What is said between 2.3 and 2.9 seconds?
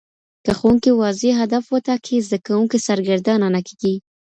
کوونکي